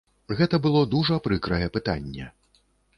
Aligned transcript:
Гэта 0.39 0.59
было 0.65 0.81
дужа 0.95 1.19
прыкрае 1.29 1.63
пытанне. 1.79 2.25